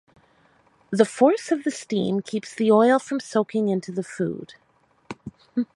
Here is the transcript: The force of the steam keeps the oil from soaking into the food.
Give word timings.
The 0.89 1.05
force 1.05 1.51
of 1.51 1.63
the 1.63 1.69
steam 1.69 2.21
keeps 2.21 2.55
the 2.55 2.71
oil 2.71 2.97
from 2.97 3.19
soaking 3.19 3.67
into 3.69 3.91
the 3.91 4.01
food. 4.01 4.55